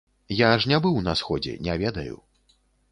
[0.37, 2.17] Я ж не быў на сходзе, не ведаю.